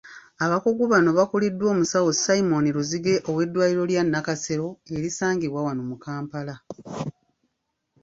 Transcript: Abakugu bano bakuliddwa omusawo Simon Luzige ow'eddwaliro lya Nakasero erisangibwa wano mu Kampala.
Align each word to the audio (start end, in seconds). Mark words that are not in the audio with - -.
Abakugu 0.45 0.83
bano 0.93 1.09
bakuliddwa 1.17 1.67
omusawo 1.73 2.09
Simon 2.23 2.65
Luzige 2.75 3.15
ow'eddwaliro 3.29 3.83
lya 3.91 4.03
Nakasero 4.05 4.67
erisangibwa 4.95 5.59
wano 5.67 5.81
mu 5.89 5.95
Kampala. 6.03 6.55